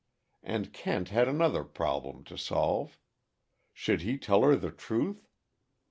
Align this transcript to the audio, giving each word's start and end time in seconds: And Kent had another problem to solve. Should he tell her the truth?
And 0.41 0.73
Kent 0.73 1.09
had 1.09 1.27
another 1.27 1.63
problem 1.63 2.23
to 2.23 2.35
solve. 2.35 2.97
Should 3.71 4.01
he 4.01 4.17
tell 4.17 4.41
her 4.41 4.55
the 4.55 4.71
truth? 4.71 5.29